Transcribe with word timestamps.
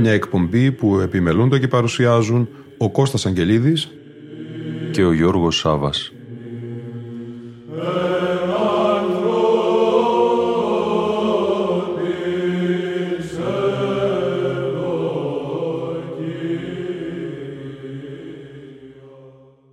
Μια 0.00 0.12
εκπομπή 0.12 0.72
που 0.72 0.98
επιμελούνται 0.98 1.58
και 1.58 1.68
παρουσιάζουν 1.68 2.48
ο 2.78 2.90
Κώστας 2.90 3.26
Αγγελίδης 3.26 3.88
και 4.90 5.04
ο 5.04 5.12
Γιώργος 5.12 5.56
Σάβας. 5.56 6.12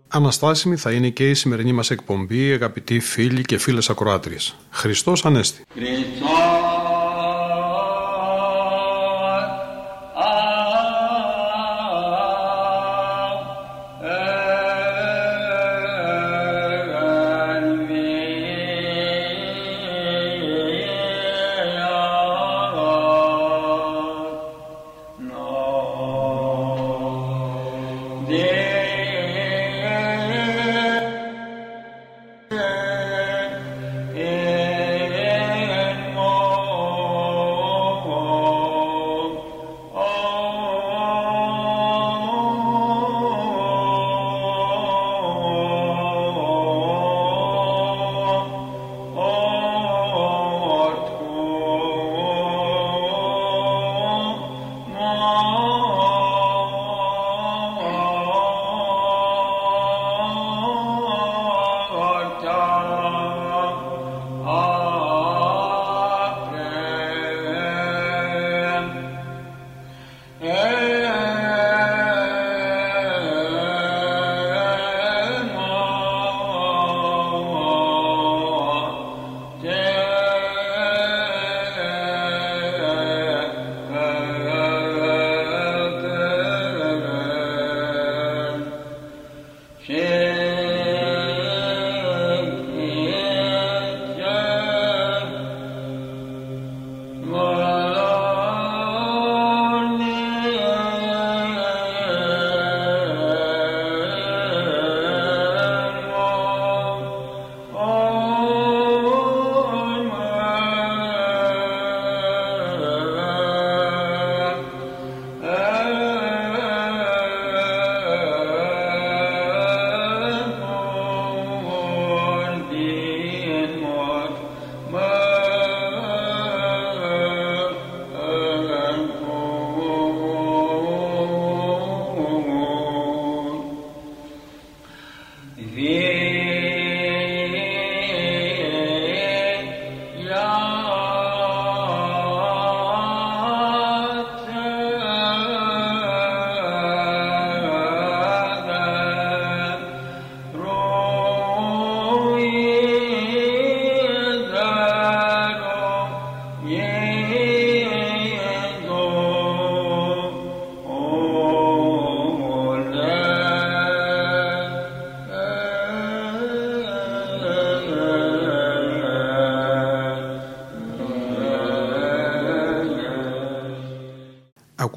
Αναστάσιμη 0.07 0.75
θα 0.75 0.91
είναι 0.91 1.09
και 1.09 1.29
η 1.29 1.33
σημερινή 1.33 1.71
μας 1.71 1.91
εκπομπή, 1.91 2.51
αγαπητοί 2.51 2.99
φίλοι 2.99 3.41
και 3.41 3.57
φίλες 3.57 3.89
ακροάτριες. 3.89 4.55
Χριστός 4.69 5.25
Ανέστη. 5.25 5.63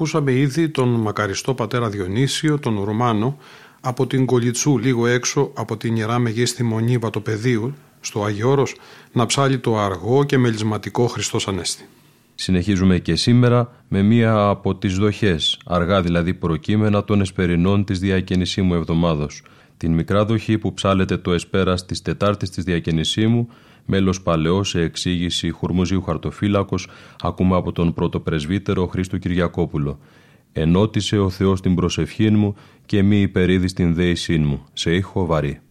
Ακούσαμε 0.01 0.31
ήδη 0.31 0.69
τον 0.69 0.89
μακαριστό 0.89 1.53
πατέρα 1.53 1.89
Διονύσιο, 1.89 2.59
τον 2.59 2.83
Ρουμάνο, 2.83 3.37
από 3.81 4.07
την 4.07 4.25
Κολιτσού 4.25 4.77
λίγο 4.77 5.07
έξω 5.07 5.51
από 5.53 5.77
την 5.77 5.95
Ιερά 5.95 6.19
Μεγίστη 6.19 6.63
Μονή 6.63 6.97
Βατοπεδίου, 6.97 7.73
στο 7.99 8.23
Αγιώρος, 8.23 8.75
να 9.11 9.25
ψάλει 9.25 9.59
το 9.59 9.77
αργό 9.77 10.23
και 10.23 10.37
μελισματικό 10.37 11.07
Χριστός 11.07 11.47
Ανέστη. 11.47 11.85
Συνεχίζουμε 12.35 12.97
και 12.99 13.15
σήμερα 13.15 13.83
με 13.87 14.01
μία 14.01 14.47
από 14.47 14.75
τις 14.75 14.97
δοχές, 14.97 15.59
αργά 15.65 16.01
δηλαδή 16.01 16.33
προκείμενα 16.33 17.03
των 17.03 17.21
εσπερινών 17.21 17.83
της 17.83 17.99
διακαινησίμου 17.99 18.73
εβδομάδος, 18.73 19.43
την 19.77 19.93
μικρά 19.93 20.25
δοχή 20.25 20.57
που 20.57 20.73
ψάλεται 20.73 21.17
το 21.17 21.31
εσπέρας 21.31 21.85
της 21.85 22.01
Τετάρτης 22.01 22.49
της 22.49 22.63
διακαινησίμου 22.63 23.49
μέλος 23.85 24.21
παλαιός 24.21 24.69
σε 24.69 24.81
εξήγηση 24.81 25.49
Χουρμουζίου 25.49 26.01
Χαρτοφύλακος, 26.01 26.87
ακούμε 27.21 27.55
από 27.55 27.71
τον 27.71 27.93
πρώτο 27.93 28.19
πρεσβύτερο 28.19 28.87
Χρήστο 28.87 29.17
Κυριακόπουλο. 29.17 29.99
«Ενώτησε 30.53 31.17
ο 31.17 31.29
Θεός 31.29 31.61
την 31.61 31.75
προσευχή 31.75 32.29
μου 32.29 32.55
και 32.85 33.03
μη 33.03 33.21
υπερίδη 33.21 33.67
στην 33.67 33.93
δέησή 33.93 34.37
μου, 34.37 34.65
σε 34.73 34.95
ήχο 34.95 35.25
βαρύ». 35.25 35.61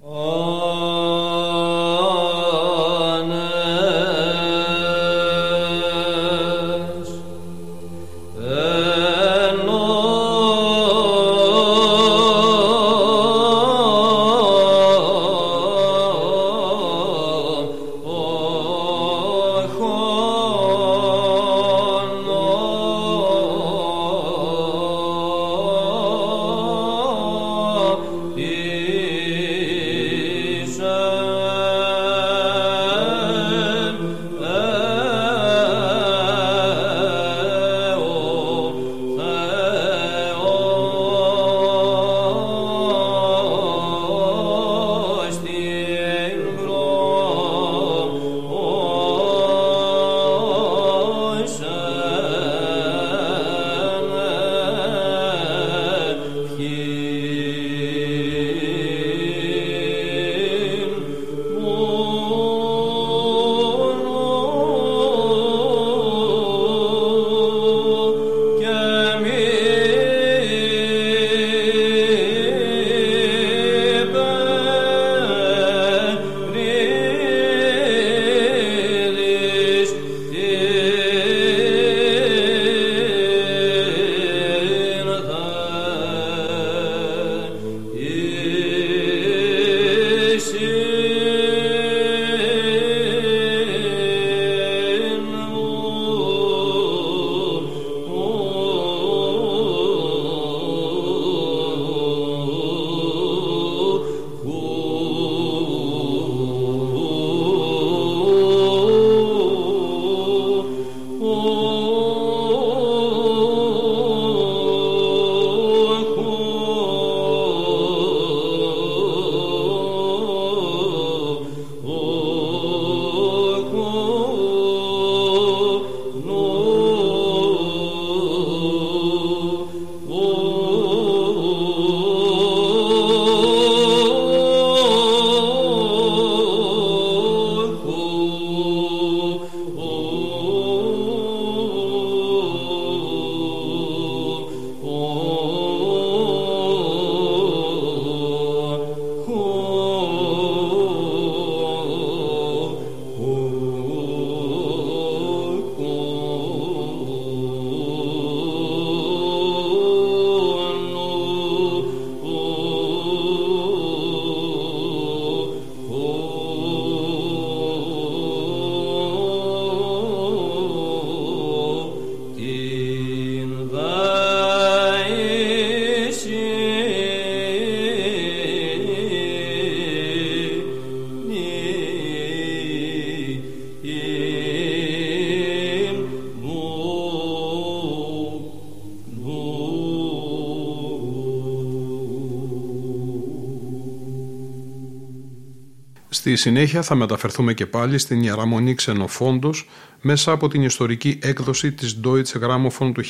Στη 196.20 196.36
συνέχεια 196.36 196.82
θα 196.82 196.94
μεταφερθούμε 196.94 197.54
και 197.54 197.66
πάλι 197.66 197.98
στην 197.98 198.22
Ιεραμονή 198.22 198.74
Ξενοφόντος 198.74 199.68
μέσα 200.00 200.32
από 200.32 200.48
την 200.48 200.62
ιστορική 200.62 201.18
έκδοση 201.22 201.72
της 201.72 202.00
Deutsche 202.04 202.40
Grammophon 202.40 202.92
του 202.94 203.02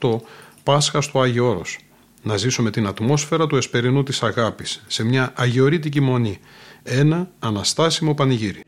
1978 0.00 0.20
Πάσχας 0.62 1.04
στο 1.04 1.20
Άγιο 1.20 1.48
Όρος. 1.48 1.78
Να 2.22 2.36
ζήσουμε 2.36 2.70
την 2.70 2.86
ατμόσφαιρα 2.86 3.46
του 3.46 3.56
εσπερινού 3.56 4.02
της 4.02 4.22
αγάπης 4.22 4.84
σε 4.86 5.04
μια 5.04 5.32
αγιορείτικη 5.36 6.00
μονή. 6.00 6.38
Ένα 6.82 7.30
αναστάσιμο 7.38 8.14
πανηγύρι. 8.14 8.62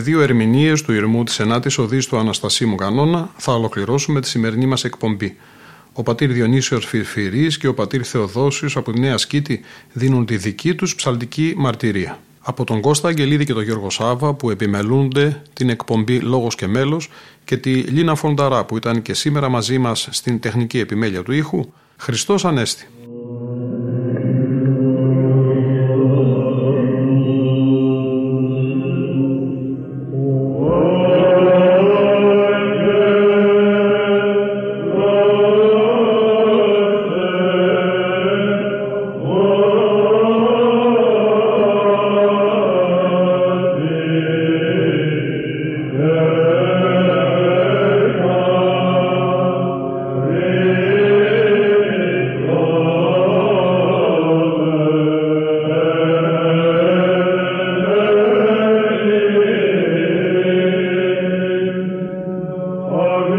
Με 0.00 0.06
δύο 0.06 0.20
ερμηνείες 0.20 0.82
του 0.82 0.92
ηρμού 0.92 1.24
της 1.24 1.38
Ενάτης 1.38 1.78
Οδή 1.78 2.06
του 2.06 2.18
Αναστασίμου 2.18 2.74
Κανόνα 2.74 3.30
θα 3.36 3.52
ολοκληρώσουμε 3.52 4.20
τη 4.20 4.28
σημερινή 4.28 4.66
μας 4.66 4.84
εκπομπή. 4.84 5.36
Ο 5.92 6.02
πατήρ 6.02 6.32
Διονύσιος 6.32 6.86
Φιρφυρής 6.86 7.58
και 7.58 7.66
ο 7.66 7.74
πατήρ 7.74 8.00
Θεοδόσιος 8.04 8.76
από 8.76 8.92
τη 8.92 9.00
Νέα 9.00 9.18
Σκήτη 9.18 9.60
δίνουν 9.92 10.26
τη 10.26 10.36
δική 10.36 10.74
τους 10.74 10.94
ψαλτική 10.94 11.54
μαρτυρία. 11.56 12.18
Από 12.40 12.64
τον 12.64 12.80
Κώστα 12.80 13.08
Αγγελίδη 13.08 13.44
και 13.44 13.52
τον 13.52 13.62
Γιώργο 13.62 13.90
Σάβα 13.90 14.34
που 14.34 14.50
επιμελούνται 14.50 15.42
την 15.52 15.68
εκπομπή 15.68 16.20
Λόγος 16.20 16.54
και 16.54 16.66
Μέλος 16.66 17.08
και 17.44 17.56
τη 17.56 17.72
Λίνα 17.74 18.14
Φονταρά 18.14 18.64
που 18.64 18.76
ήταν 18.76 19.02
και 19.02 19.14
σήμερα 19.14 19.48
μαζί 19.48 19.78
μας 19.78 20.08
στην 20.10 20.40
τεχνική 20.40 20.78
επιμέλεια 20.78 21.22
του 21.22 21.32
ήχου, 21.32 21.72
Χριστός 21.96 22.44
Ανέστη. 22.44 22.86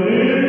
Amen. 0.01 0.40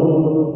Lord. 0.00 0.49